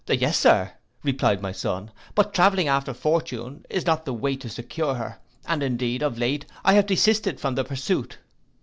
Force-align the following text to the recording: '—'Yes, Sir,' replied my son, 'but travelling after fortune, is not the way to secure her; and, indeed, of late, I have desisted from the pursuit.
'—'Yes, 0.07 0.35
Sir,' 0.35 0.71
replied 1.03 1.43
my 1.43 1.51
son, 1.51 1.91
'but 2.15 2.33
travelling 2.33 2.67
after 2.67 2.91
fortune, 2.91 3.63
is 3.69 3.85
not 3.85 4.03
the 4.03 4.15
way 4.15 4.35
to 4.35 4.49
secure 4.49 4.95
her; 4.95 5.19
and, 5.45 5.61
indeed, 5.61 6.01
of 6.01 6.17
late, 6.17 6.43
I 6.65 6.73
have 6.73 6.87
desisted 6.87 7.39
from 7.39 7.53
the 7.53 7.63
pursuit. 7.63 8.17